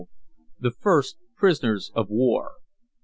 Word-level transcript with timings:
THE 0.59 0.71
FIRST 0.71 1.17
PRISONERS 1.37 1.91
OF 1.93 2.09
WAR. 2.09 2.53